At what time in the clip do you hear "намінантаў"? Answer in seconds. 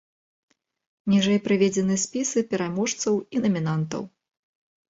3.45-4.03